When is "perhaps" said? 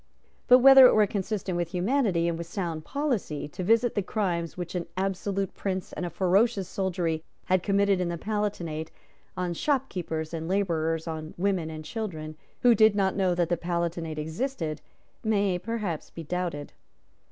15.59-16.09